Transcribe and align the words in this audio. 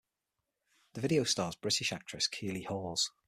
The 0.93 1.01
video 1.01 1.23
stars 1.25 1.55
British 1.55 1.91
actress 1.93 2.27
Keeley 2.27 2.63
Hawes. 2.63 3.11